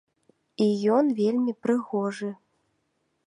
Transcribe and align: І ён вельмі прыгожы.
І 0.67 0.69
ён 0.95 1.11
вельмі 1.19 1.53
прыгожы. 1.65 2.29